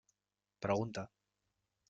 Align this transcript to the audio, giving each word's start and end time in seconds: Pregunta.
Pregunta. 0.65 1.05